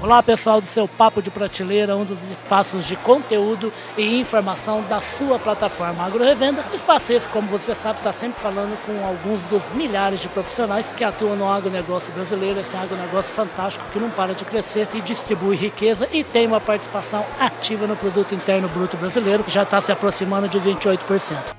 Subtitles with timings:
[0.00, 5.00] Olá pessoal do seu Papo de Prateleira, um dos espaços de conteúdo e informação da
[5.00, 6.64] sua plataforma Agro Revenda.
[6.72, 11.02] Espaço esse, como você sabe, está sempre falando com alguns dos milhares de profissionais que
[11.02, 16.08] atuam no agronegócio brasileiro, esse agronegócio fantástico que não para de crescer e distribui riqueza
[16.12, 20.48] e tem uma participação ativa no produto interno bruto brasileiro, que já está se aproximando
[20.48, 21.58] de 28%.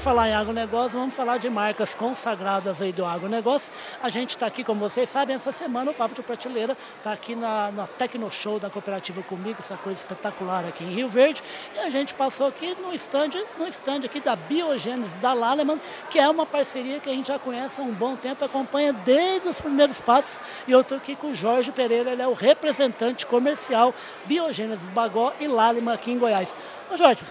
[0.00, 3.70] falar em agronegócio, vamos falar de marcas consagradas aí do agronegócio.
[4.02, 7.36] A gente está aqui, como vocês sabem, essa semana o Papo de Prateleira está aqui
[7.36, 11.42] na, na Tecno Show da Cooperativa Comigo, essa coisa espetacular aqui em Rio Verde.
[11.74, 15.78] E a gente passou aqui no stand, no stand aqui da Biogênese da Laleman,
[16.08, 19.48] que é uma parceria que a gente já conhece há um bom tempo, acompanha desde
[19.48, 20.40] os primeiros passos.
[20.66, 25.34] E eu estou aqui com o Jorge Pereira, ele é o representante comercial Biogênese Bagó
[25.38, 26.56] e Laleman aqui em Goiás.
[26.90, 27.22] Ô Jorge,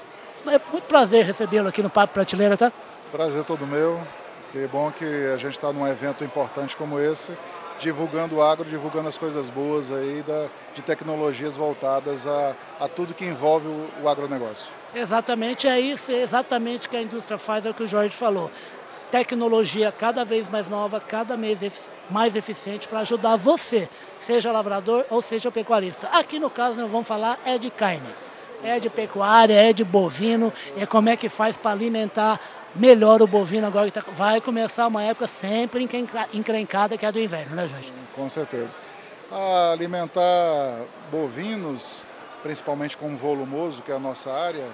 [0.47, 2.71] é muito prazer recebê-lo aqui no Papo Prateleira, tá?
[3.11, 3.99] Prazer todo meu.
[4.51, 7.31] Que bom que a gente está num evento importante como esse,
[7.79, 13.13] divulgando o agro, divulgando as coisas boas aí da, de tecnologias voltadas a, a tudo
[13.13, 14.71] que envolve o, o agronegócio.
[14.95, 18.15] Exatamente, é isso, é exatamente o que a indústria faz, é o que o Jorge
[18.15, 18.49] falou.
[19.11, 21.59] Tecnologia cada vez mais nova, cada mês
[22.09, 26.07] mais eficiente para ajudar você, seja lavrador ou seja pecuarista.
[26.07, 28.28] Aqui no caso nós vamos falar é de carne
[28.63, 32.39] é de pecuária, é de bovino, é como é que faz para alimentar
[32.75, 35.87] melhor o bovino agora que tá, vai começar uma época sempre
[36.33, 37.91] encrencada que é do inverno, né, Jorge?
[38.15, 38.77] Com certeza.
[39.31, 42.05] A alimentar bovinos,
[42.43, 44.67] principalmente com volumoso, que é a nossa área,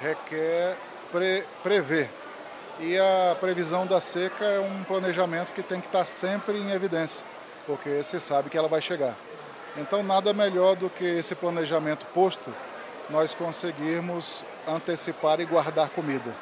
[0.00, 0.76] requer
[1.10, 2.10] pre prever.
[2.80, 7.24] E a previsão da seca é um planejamento que tem que estar sempre em evidência,
[7.66, 9.16] porque você sabe que ela vai chegar.
[9.76, 12.52] Então, nada melhor do que esse planejamento posto
[13.10, 16.34] nós conseguirmos antecipar e guardar comida.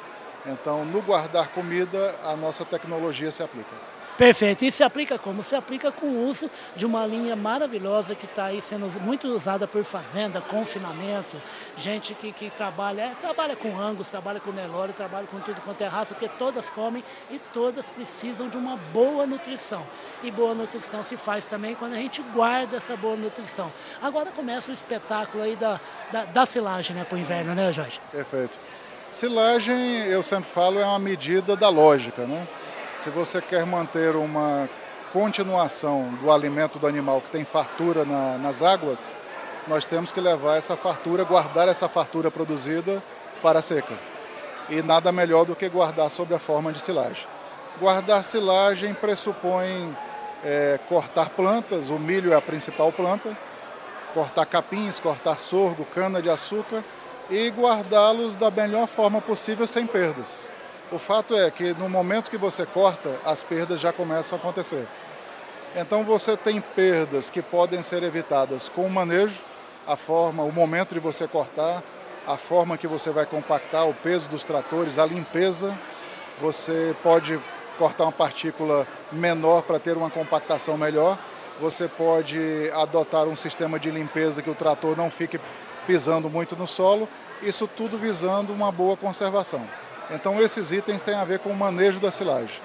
[0.45, 3.92] Então, no guardar comida, a nossa tecnologia se aplica.
[4.17, 4.63] Perfeito.
[4.63, 5.43] E se aplica como?
[5.43, 9.67] Se aplica com o uso de uma linha maravilhosa que está aí sendo muito usada
[9.67, 11.37] por fazenda, confinamento,
[11.75, 15.81] gente que, que trabalha, é, trabalha com angus, trabalha com Nelore, trabalha com tudo quanto
[15.81, 19.83] é raça, porque todas comem e todas precisam de uma boa nutrição.
[20.23, 23.71] E boa nutrição se faz também quando a gente guarda essa boa nutrição.
[24.01, 25.79] Agora começa o espetáculo aí da,
[26.11, 27.99] da, da silagem né, para o inverno, né, Jorge?
[28.11, 28.59] Perfeito.
[29.09, 32.47] Silagem, eu sempre falo, é uma medida da lógica, né?
[32.95, 34.69] Se você quer manter uma
[35.11, 39.17] continuação do alimento do animal que tem fartura na, nas águas,
[39.67, 43.01] nós temos que levar essa fartura, guardar essa fartura produzida
[43.41, 43.97] para a seca.
[44.69, 47.27] E nada melhor do que guardar sob a forma de silagem.
[47.79, 49.97] Guardar silagem pressupõe
[50.43, 53.35] é, cortar plantas, o milho é a principal planta,
[54.13, 56.83] cortar capins, cortar sorgo, cana de açúcar
[57.29, 60.51] e guardá-los da melhor forma possível sem perdas.
[60.91, 64.85] O fato é que no momento que você corta, as perdas já começam a acontecer.
[65.75, 69.41] Então você tem perdas que podem ser evitadas com o manejo,
[69.87, 71.81] a forma, o momento de você cortar,
[72.27, 75.77] a forma que você vai compactar, o peso dos tratores, a limpeza.
[76.39, 77.39] Você pode
[77.77, 81.17] cortar uma partícula menor para ter uma compactação melhor.
[81.59, 85.39] Você pode adotar um sistema de limpeza que o trator não fique
[85.85, 87.09] pisando muito no solo.
[87.41, 89.67] Isso tudo visando uma boa conservação.
[90.09, 92.61] Então esses itens têm a ver com o manejo da silagem.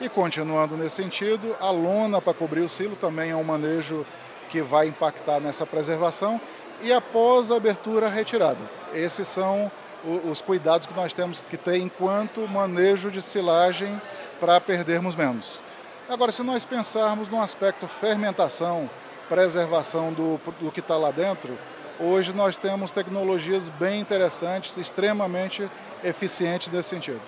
[0.00, 4.04] E continuando nesse sentido, a lona para cobrir o silo também é um manejo
[4.50, 6.40] que vai impactar nessa preservação
[6.82, 8.60] e após a abertura retirada.
[8.92, 9.70] Esses são
[10.24, 14.00] os cuidados que nós temos que ter enquanto manejo de silagem
[14.38, 15.60] para perdermos menos.
[16.08, 18.88] Agora, se nós pensarmos no aspecto fermentação,
[19.28, 21.58] preservação do, do que está lá dentro,
[21.98, 25.66] Hoje nós temos tecnologias bem interessantes, extremamente
[26.04, 27.22] eficientes nesse sentido.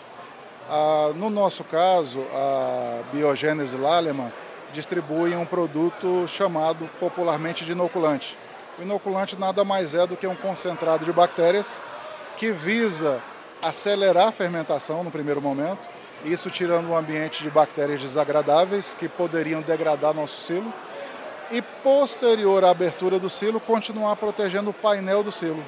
[0.69, 4.31] Ah, no nosso caso, a Biogênese Laleman
[4.75, 8.37] distribui um produto chamado popularmente de inoculante.
[8.79, 11.81] O inoculante nada mais é do que um concentrado de bactérias
[12.37, 13.23] que visa
[13.63, 15.89] acelerar a fermentação no primeiro momento,
[16.27, 20.71] isso tirando o ambiente de bactérias desagradáveis que poderiam degradar nosso silo
[21.51, 25.65] e posterior à abertura do silo continuar protegendo o painel do silo.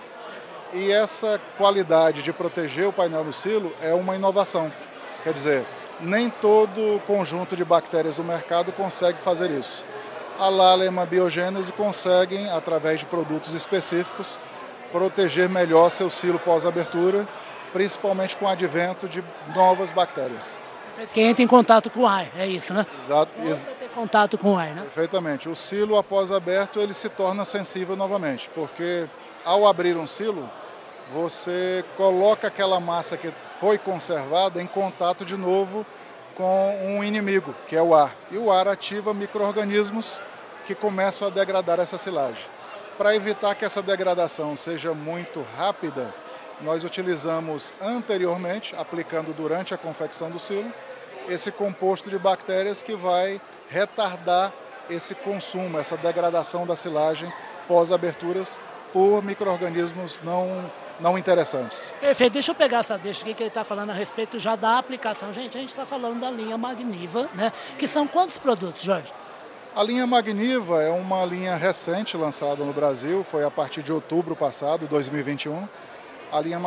[0.73, 4.73] E essa qualidade de proteger o painel do silo é uma inovação.
[5.25, 5.67] Quer dizer,
[6.01, 9.85] nem todo conjunto de bactérias do mercado consegue fazer isso.
[10.39, 14.39] A Lalema Biogênese conseguem, através de produtos específicos,
[14.93, 17.29] proteger melhor seu silo pós-abertura,
[17.73, 19.23] principalmente com o advento de
[19.55, 20.59] novas bactérias.
[21.13, 22.87] Quem entra em contato com o ar, é isso, né?
[22.99, 23.33] Exato.
[23.45, 24.83] Ex ter contato com o ar, né?
[24.83, 25.49] Perfeitamente.
[25.49, 29.09] O silo, após aberto, ele se torna sensível novamente, porque
[29.45, 30.49] ao abrir um silo,
[31.13, 35.85] você coloca aquela massa que foi conservada em contato de novo
[36.37, 38.15] com um inimigo, que é o ar.
[38.31, 40.21] E o ar ativa micro-organismos
[40.67, 42.45] que começam a degradar essa silagem.
[42.97, 46.15] Para evitar que essa degradação seja muito rápida,
[46.63, 50.73] nós utilizamos anteriormente, aplicando durante a confecção do silo,
[51.29, 54.53] esse composto de bactérias que vai retardar
[54.89, 57.33] esse consumo, essa degradação da silagem
[57.69, 58.59] pós-aberturas
[58.93, 61.93] por micro-organismos não não interessantes.
[61.99, 62.35] Perfeito.
[62.35, 65.33] Deixa eu pegar essa deixa aqui que ele está falando a respeito já da aplicação.
[65.33, 67.53] Gente, a gente está falando da linha Magniva, né?
[67.79, 69.11] Que são quantos produtos, Jorge?
[69.75, 74.37] A linha Magniva é uma linha recente lançada no Brasil, foi a partir de outubro
[74.37, 75.67] passado, 2021.
[76.33, 76.61] A linha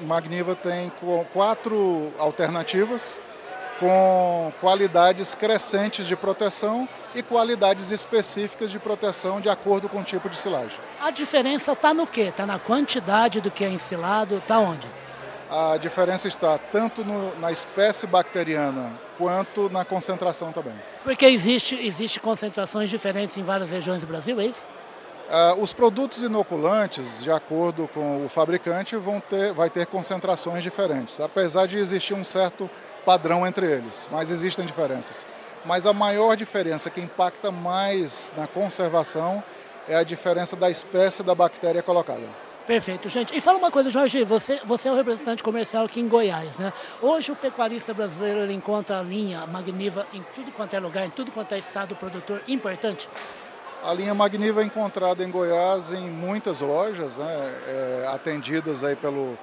[0.00, 0.92] Magniva tem
[1.32, 3.18] quatro alternativas
[3.80, 10.28] com qualidades crescentes de proteção e qualidades específicas de proteção de acordo com o tipo
[10.28, 10.78] de silagem.
[11.00, 12.22] A diferença está no quê?
[12.22, 14.36] Está na quantidade do que é ensilado?
[14.36, 14.86] Está onde?
[15.50, 20.74] A diferença está tanto no, na espécie bacteriana quanto na concentração também.
[21.02, 24.66] Porque existe, existe concentrações diferentes em várias regiões do Brasil, é isso?
[25.28, 31.20] Uh, os produtos inoculantes, de acordo com o fabricante, vão ter, vai ter concentrações diferentes,
[31.20, 32.70] apesar de existir um certo
[33.04, 35.26] padrão entre eles, mas existem diferenças.
[35.66, 39.44] Mas a maior diferença que impacta mais na conservação
[39.86, 42.24] é a diferença da espécie da bactéria colocada.
[42.66, 43.36] Perfeito, gente.
[43.36, 46.72] E fala uma coisa, Jorge, você, você é o representante comercial aqui em Goiás, né?
[47.02, 51.30] Hoje o pecuarista brasileiro encontra a linha Magniva em tudo quanto é lugar, em tudo
[51.30, 53.08] quanto é estado produtor importante?
[53.84, 59.38] A linha Magniva é encontrada em Goiás em muitas lojas, né, é, atendidas aí pelo,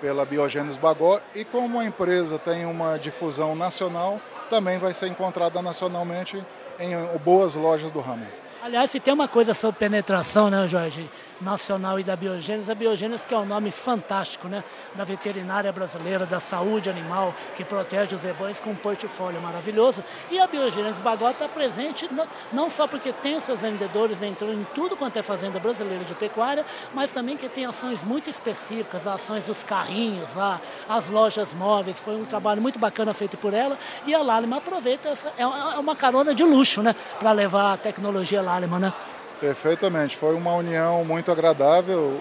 [0.00, 5.60] pela Biogênesis Bagó e como a empresa tem uma difusão nacional, também vai ser encontrada
[5.60, 6.42] nacionalmente
[6.78, 8.26] em boas lojas do ramo.
[8.62, 11.08] Aliás, se tem uma coisa sobre penetração, né, Jorge,
[11.40, 14.62] nacional e da biogênese, a biogênese que é um nome fantástico, né,
[14.94, 20.04] da veterinária brasileira, da saúde animal, que protege os rebanhos com um portfólio maravilhoso.
[20.30, 22.06] E a biogênese Bagó está presente
[22.52, 26.66] não só porque tem seus vendedores entrando em tudo quanto é fazenda brasileira de pecuária,
[26.92, 32.16] mas também que tem ações muito específicas, ações dos carrinhos lá, as lojas móveis, foi
[32.16, 33.78] um trabalho muito bacana feito por ela.
[34.06, 38.42] E a Lalima aproveita, essa, é uma carona de luxo, né, para levar a tecnologia
[38.42, 38.92] lá Laleman, né?
[39.40, 42.20] Perfeitamente, foi uma união muito agradável,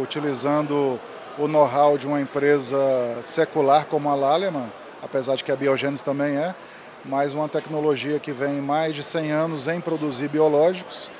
[0.00, 1.00] utilizando
[1.38, 2.78] o know-how de uma empresa
[3.22, 4.70] secular como a Laleman,
[5.02, 6.54] apesar de que a Biogênese também é,
[7.04, 11.10] mas uma tecnologia que vem mais de 100 anos em produzir biológicos,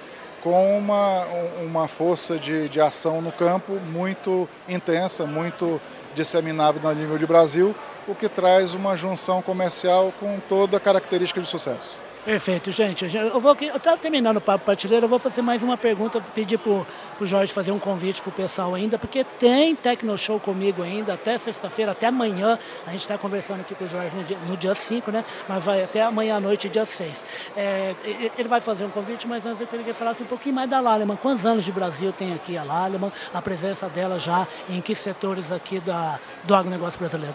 [0.43, 1.25] com uma,
[1.61, 5.81] uma força de, de ação no campo muito intensa, muito
[6.15, 7.75] disseminada no nível de Brasil,
[8.07, 11.97] o que traz uma junção comercial com toda a característica de sucesso.
[12.25, 13.05] Perfeito, gente.
[13.17, 16.71] Eu vou eu terminando o papo prateleira, eu vou fazer mais uma pergunta, pedir para
[16.71, 16.87] o
[17.27, 21.37] Jorge fazer um convite para o pessoal ainda, porque tem Tecno Show comigo ainda, até
[21.37, 22.61] sexta-feira, até amanhã.
[22.87, 25.25] A gente está conversando aqui com o Jorge no dia, no dia 5, né?
[25.49, 27.25] Mas vai até amanhã à noite, dia 6.
[27.57, 27.93] É,
[28.39, 30.79] ele vai fazer um convite, mas antes eu queria que falasse um pouquinho mais da
[30.79, 31.17] Laleman.
[31.17, 33.11] Quantos anos de Brasil tem aqui a Laleman?
[33.35, 37.35] A presença dela já em que setores aqui da, do agronegócio brasileiro?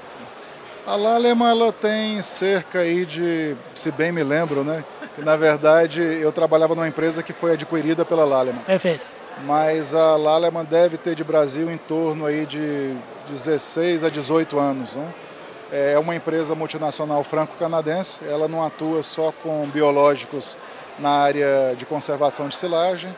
[0.87, 4.85] A Laleman ela tem cerca aí de, se bem me lembro, né?
[5.15, 8.61] Que na verdade eu trabalhava numa empresa que foi adquirida pela Laleman.
[8.61, 9.01] Perfeito.
[9.43, 12.95] Mas a Laleman deve ter de Brasil em torno aí de
[13.27, 15.13] 16 a 18 anos, né?
[15.73, 20.57] É uma empresa multinacional franco-canadense, ela não atua só com biológicos
[20.97, 23.13] na área de conservação de silagem.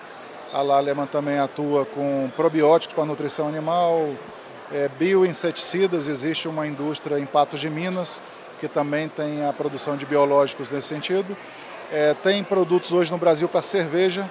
[0.52, 4.10] A Laleman também atua com probióticos para nutrição animal,
[4.72, 8.22] é, bioinseticidas, existe uma indústria em Patos de Minas
[8.60, 11.36] que também tem a produção de biológicos nesse sentido.
[11.92, 14.30] É, tem produtos hoje no Brasil para cerveja,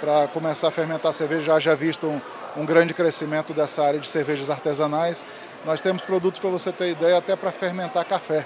[0.00, 2.20] para começar a fermentar cerveja, já já visto um,
[2.56, 5.24] um, grande crescimento dessa área de cervejas artesanais.
[5.64, 8.44] Nós temos produtos, para você ter ideia, até para fermentar café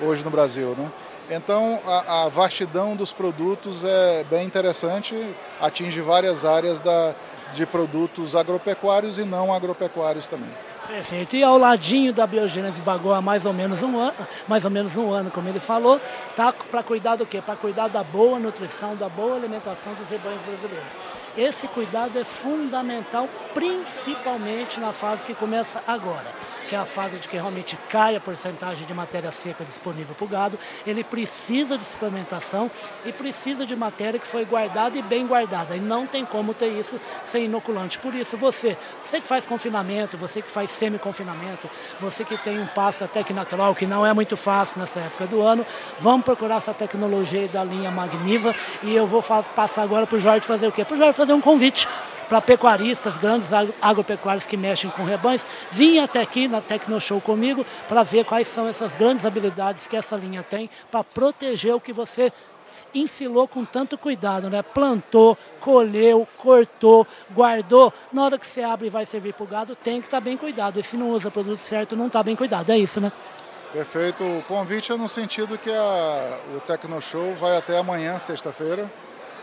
[0.00, 0.74] hoje no Brasil.
[0.78, 0.90] Né?
[1.30, 5.14] Então, a, a, vastidão dos produtos é bem interessante,
[5.60, 7.14] atinge várias áreas da,
[7.54, 10.50] de produtos agropecuários e não agropecuários também.
[10.90, 11.36] Perfeito.
[11.36, 14.96] E ao ladinho da biogênese Bagó há mais ou menos um ano, mais ou menos
[14.96, 16.00] um ano, como ele falou,
[16.34, 17.40] tá para cuidar do quê?
[17.40, 20.92] Para cuidar da boa nutrição, da boa alimentação dos rebanhos brasileiros.
[21.36, 26.26] Esse cuidado é fundamental, principalmente na fase que começa agora
[26.70, 30.24] que é a fase de que realmente cai a porcentagem de matéria seca disponível para
[30.24, 32.70] o gado, ele precisa de suplementação
[33.04, 35.76] e precisa de matéria que foi guardada e bem guardada.
[35.76, 37.98] E não tem como ter isso sem inoculante.
[37.98, 41.68] Por isso, você, você que faz confinamento, você que faz semi-confinamento,
[42.00, 45.26] você que tem um pasto até que natural, que não é muito fácil nessa época
[45.26, 45.66] do ano,
[45.98, 50.46] vamos procurar essa tecnologia da linha Magniva e eu vou passar agora para o Jorge
[50.46, 50.84] fazer o quê?
[50.84, 51.88] Para o Jorge fazer um convite
[52.30, 53.48] para pecuaristas, grandes
[53.82, 58.46] agropecuários que mexem com rebanhos, vim até aqui na Tecno Show comigo para ver quais
[58.46, 62.32] são essas grandes habilidades que essa linha tem para proteger o que você
[62.94, 64.62] ensilou com tanto cuidado, né?
[64.62, 67.92] Plantou, colheu, cortou, guardou.
[68.12, 70.20] Na hora que você abre e vai servir para o gado, tem que estar tá
[70.20, 70.78] bem cuidado.
[70.78, 72.70] E se não usa produto certo, não está bem cuidado.
[72.70, 73.10] É isso, né?
[73.72, 74.22] Perfeito.
[74.22, 78.88] O convite é no sentido que a, o Tecno Show vai até amanhã, sexta-feira.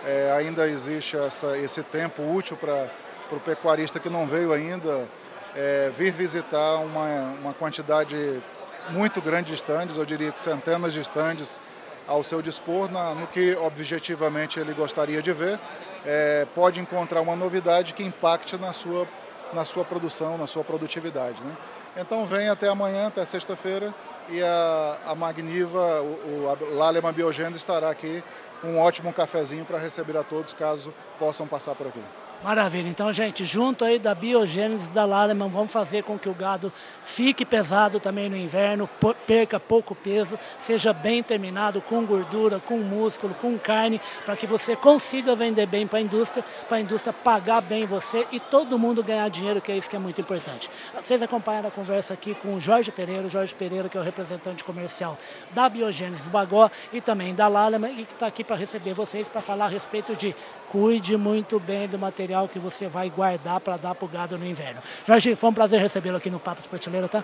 [0.05, 2.89] É, ainda existe essa, esse tempo útil para
[3.31, 5.07] o pecuarista que não veio ainda
[5.55, 7.05] é, vir visitar uma,
[7.41, 8.41] uma quantidade
[8.89, 11.59] muito grande de estandes, eu diria que centenas de estandes
[12.07, 15.59] ao seu dispor, na, no que objetivamente ele gostaria de ver,
[16.05, 19.05] é, pode encontrar uma novidade que impacte na sua,
[19.53, 21.41] na sua produção, na sua produtividade.
[21.41, 21.57] Né?
[21.97, 23.93] Então vem até amanhã, até sexta-feira,
[24.29, 28.23] e a, a Magniva, o, o Laleman Biogênese estará aqui
[28.63, 32.03] um ótimo cafezinho para receber a todos, caso possam passar por aqui.
[32.43, 32.87] Maravilha.
[32.87, 36.71] Então, gente, junto aí da biogênese da Laleman, vamos fazer com que o gado
[37.03, 38.87] fique pesado também no inverno,
[39.25, 44.75] perca pouco peso, seja bem terminado, com gordura, com músculo, com carne, para que você
[44.75, 49.03] consiga vender bem para a indústria, para a indústria pagar bem você e todo mundo
[49.03, 50.69] ganhar dinheiro, que é isso que é muito importante.
[50.93, 54.03] Vocês acompanharam a conversa aqui com o Jorge Pereira, o Jorge Pereira, que é o
[54.03, 55.17] representante comercial
[55.51, 59.41] da Biogênese Bagó e também da Laleman, e que está aqui para receber vocês para
[59.41, 60.35] falar a respeito de
[60.69, 64.45] cuide muito bem do material que você vai guardar para dar para o gado no
[64.45, 64.81] inverno.
[65.05, 67.23] Jorge, foi um prazer recebê-lo aqui no Papo de Prateleira, tá?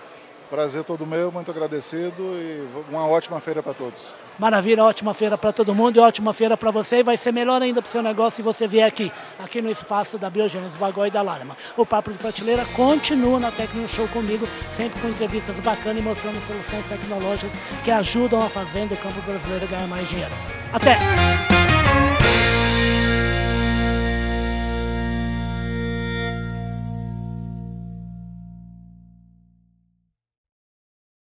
[0.50, 4.14] Prazer todo meu, muito agradecido e uma ótima feira para todos.
[4.38, 6.98] Maravilha, ótima feira para todo mundo e ótima feira para você.
[6.98, 9.70] E vai ser melhor ainda para o seu negócio se você vier aqui, aqui no
[9.70, 11.56] espaço da Biogênese Bagói e da Larma.
[11.76, 16.40] O Papo de Prateleira continua na Tecno Show comigo, sempre com entrevistas bacanas e mostrando
[16.46, 20.32] soluções tecnológicas que ajudam a fazenda o campo brasileiro a ganhar mais dinheiro.
[20.72, 21.73] Até!